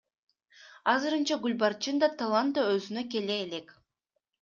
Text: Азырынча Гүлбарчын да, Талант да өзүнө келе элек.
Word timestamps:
Азырынча 0.93 1.35
Гүлбарчын 1.45 2.03
да, 2.03 2.11
Талант 2.25 2.59
да 2.59 2.67
өзүнө 2.75 3.09
келе 3.15 3.43
элек. 3.49 3.77